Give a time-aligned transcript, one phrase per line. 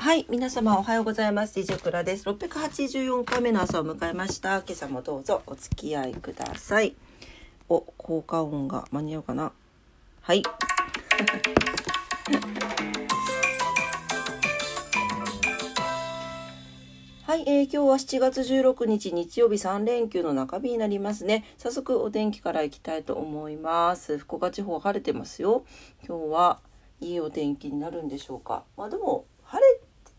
[0.00, 1.60] はい、皆様おはようございます。
[1.60, 2.26] DJ クラです。
[2.26, 4.56] 684回目の朝を迎えました。
[4.62, 6.94] 今朝もどうぞお付き合いください。
[7.68, 9.52] お、効果音が間に合うかな
[10.22, 10.42] はい。
[17.26, 21.44] はい、えー、今日は7月16日日曜日3連休の中日になりますね。
[21.58, 24.16] 早速お天気からいきたいと思います。
[24.16, 25.66] 福岡地方晴れてますよ。
[26.08, 26.60] 今日は
[27.02, 28.64] いいお天気になるんでしょうか。
[28.78, 29.26] まあでも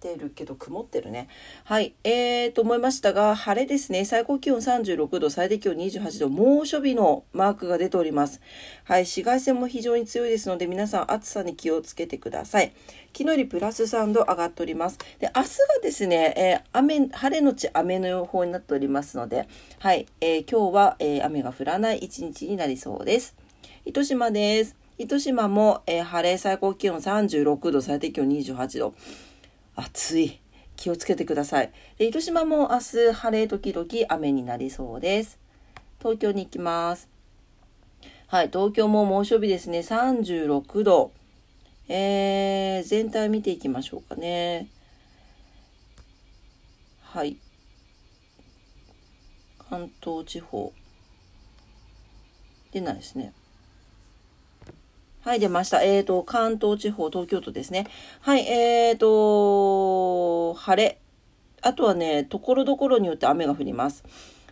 [0.00, 1.28] てるけど曇ってるね。
[1.64, 1.94] はい。
[2.04, 4.04] えーと思いましたが、晴れですね。
[4.04, 8.40] 最高気温36度、最低気温28度、猛暑日のマークが出ております。
[8.84, 9.02] はい。
[9.02, 12.72] 紫外線も非常に強いですので、皆さん暑さに気をつけてください。
[13.12, 14.98] 昨日よりプラス3度上がっております。
[15.18, 15.50] で、明日が
[15.82, 20.06] ですね、えー、雨、晴れのち雨の予報になっておりますので、はい。
[20.20, 23.36] えー、今日は、えー、雨が降らない一日になりそうです。
[23.84, 24.76] 糸島です。
[24.98, 28.94] 糸島も、えー、晴れ最高気温36度、最低気温28度。
[29.80, 30.40] 暑い。
[30.80, 31.70] 気をつけてください。
[31.98, 35.38] で糸島も明日晴れ時々雨になりそうです。
[35.98, 37.10] 東京に行きます。
[38.28, 39.80] はい、東京も猛暑日ですね。
[39.80, 41.12] 36度。
[41.88, 44.68] えー、全体見ていきましょうかね。
[47.02, 47.36] はい。
[49.68, 50.72] 関東地方。
[52.72, 53.34] 出ないですね。
[55.22, 55.82] はい、出ました。
[55.82, 57.86] えっ、ー、と、関東地方、東京都ですね。
[58.20, 60.98] はい、えっ、ー、と、晴れ。
[61.60, 64.02] あとはね、ところどころによって雨が降ります。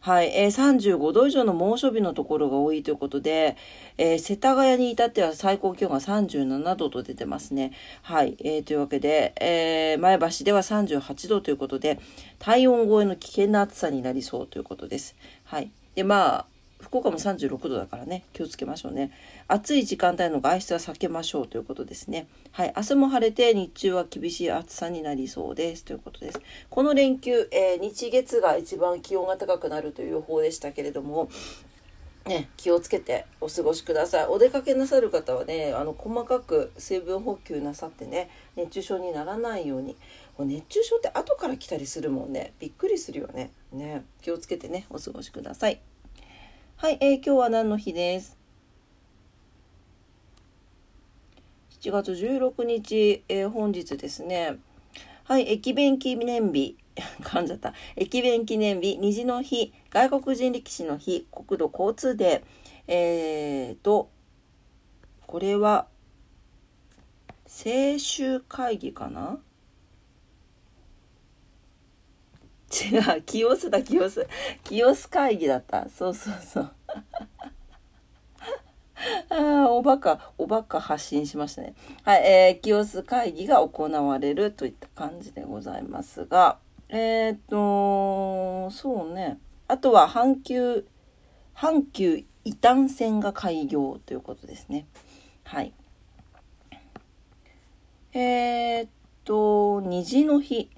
[0.00, 3.56] はい、えー、35度以上の猛暑日のところが多いということで、
[3.96, 7.72] えー、世田谷に至っては最高気温が37度と出てますね。
[8.02, 12.00] はい、えー、というわけで、えー、前橋では38度ということで、
[12.40, 15.14] 体温超えの危険な暑さになりそうということです。
[15.44, 15.70] はい。
[15.94, 16.46] で、まあ、
[16.80, 19.10] 福岡も36度だからね、気をつけましょうね。
[19.48, 22.26] 暑い時間帯の外出は避けましょうということですね。
[22.52, 26.40] はい、明日も晴れて日中は厳しい暑さになりそうですということです。
[26.68, 31.28] この連休、えー、日月が一番気温が高くなるという予報でしたけれども、
[32.26, 34.26] ね、気をつけてお過ごしください。
[34.26, 39.96] お出かけなさる方はね、あの細かく水分補給なさってね、熱中症にならないように。
[40.38, 42.52] 熱中症って後から来たりするもんね。
[42.58, 43.50] びっくりするよね。
[43.72, 45.80] ね、気をつけてね、お過ごしください。
[46.78, 48.36] はい、えー、今日は何の日です
[51.80, 54.58] ？7月16日、えー、本日ですね。
[55.24, 56.76] はい、駅弁記念日。
[57.24, 57.72] 噛んじゃった。
[57.96, 62.42] 駅弁記念日、虹の日、外国人力士の日、国土交通デー。
[62.88, 64.10] えーと、
[65.26, 65.88] これは、
[67.46, 69.38] 青州会議かな？
[72.72, 74.26] 違う、清須だ、清須。
[74.64, 75.88] 清須会議だった。
[75.88, 76.70] そうそうそう。
[79.30, 81.74] ああ、おバカ、おバカ発信しましたね。
[82.02, 89.38] はい、えー、清須会議が行われるといった感じでございますが、えっ、と、そうね。
[89.68, 90.86] あとは、阪急、
[91.54, 94.86] 阪急異端線が開業ということですね。
[95.44, 95.72] はい。
[98.12, 98.88] えっ、
[99.24, 100.70] と、虹の日。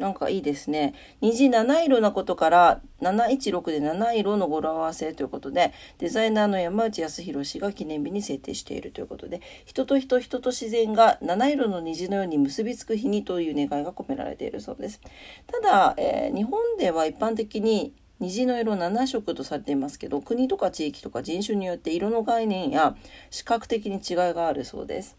[0.00, 0.94] なんかいいですね。
[1.20, 15.02] 虹七色なことから716で七色の語呂合わせということで、デザイナーの山内康弘氏が記念日に制定しているということで、人と人、人と自然が七色の虹のように結びつく日にという願いが込められているそうです。
[15.46, 22.96] ただ、えー、日本では一般的に虹の色7色とされていますけど、国とか地域とか人種によって色の概念や
[23.30, 25.18] 視覚的に違いがあるそうです。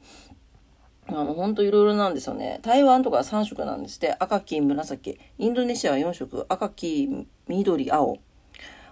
[1.14, 2.60] あの、ほんといろいろなんですよね。
[2.62, 4.16] 台湾とか3色なんですって。
[4.20, 5.20] 赤、黄、紫。
[5.38, 6.46] インドネシアは4色。
[6.48, 8.18] 赤、黄、緑、青。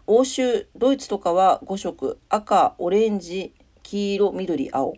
[0.05, 2.19] 欧州、ドイツとかは5色。
[2.27, 3.53] 赤、オレンジ、
[3.83, 4.95] 黄色、緑、青。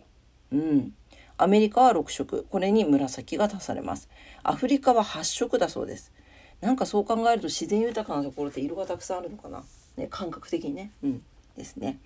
[0.52, 0.94] うん。
[1.38, 2.46] アメリカは6色。
[2.50, 4.08] これに紫が足されます。
[4.42, 6.12] アフリカは8色だそうです。
[6.60, 9.64] なんかそう考えると自然豊かなところって色がたくさんあるのかな。
[9.96, 10.92] ね、感覚的にね。
[11.02, 11.22] うん。
[11.56, 11.98] ですね。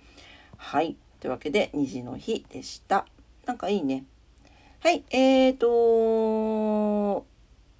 [0.57, 0.95] はい。
[1.19, 3.05] というわけで、虹の日でした。
[3.45, 4.05] なんかいいね。
[4.87, 7.25] はい、えーと、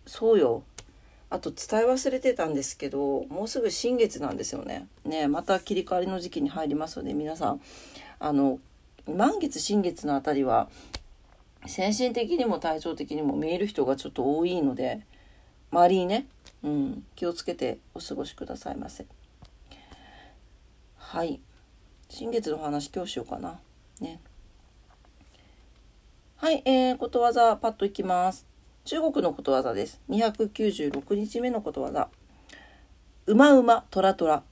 [0.06, 0.64] そうよ。
[1.30, 4.90] あと伝え忘れてたんですけど、もうすぐ新月なんですよね。
[5.06, 7.62] ね、また切り替わりの時期に入りますので、皆さん、
[8.20, 8.60] あの、
[9.08, 10.68] 満月、新月のあたりは、
[11.66, 15.00] 精神的にも体調的にも見える人がちょっと多いので、
[15.72, 16.28] 周りにね、
[16.62, 19.06] うん、気をつけてお過ごしくださいませ。
[20.98, 21.40] はい。
[22.10, 23.62] 新月の話今日しようかな。
[24.02, 24.20] ね。
[26.48, 28.48] はい、えー、ことわざ、パッといきます。
[28.86, 30.00] 中国のことわざです。
[30.10, 32.08] 296日目のことわざ。
[33.26, 34.44] うまうま、とらとら。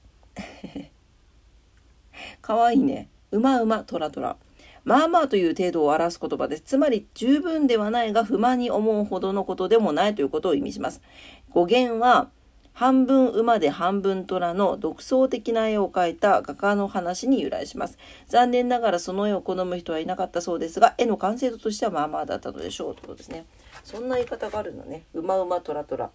[2.42, 3.08] かわいいね。
[3.30, 4.36] うまうま、とらとら。
[4.84, 6.62] まあまあという程度を表す言葉です。
[6.66, 11.00] つまり十分ではないが不満に思うほどのことでもないということを意味します。
[11.48, 12.28] 語源は
[12.76, 17.96] 半分馬で半分虎の独創的な絵を描いた画家の話に由来します。
[18.28, 23.46] 残念ながらその絵を好む人はいなかったそうですが、絵の完成度としてはまあまあだったのでしょうということですね。
[23.82, 25.04] そんな言い方があるのね。
[25.14, 26.10] 馬馬虎虎。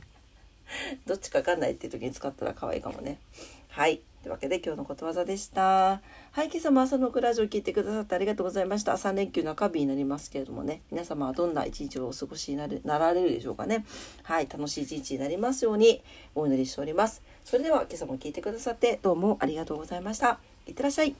[1.04, 3.18] どっちかわかんないっていう時に使ったら可愛いかもね。
[3.76, 4.00] はい。
[4.22, 6.00] というわけで今日のことわざでした。
[6.32, 8.92] はい、今朝も朝のクラジオを聞いてくださってありがとうございました。
[8.92, 13.84] 3連休中日になりますけれどもね、皆様はどんな一日をお過ごしになるなられるでしょうかね。
[14.22, 16.02] はい、楽しい一日になりますように
[16.34, 17.20] お祈りしております。
[17.44, 20.40] それでは今朝も聞いてくださってどうもありがとうございました。
[20.66, 21.14] いってらっしゃい。